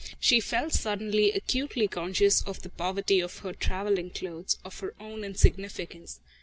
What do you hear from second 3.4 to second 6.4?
her travelling clothes, of her own insignificance.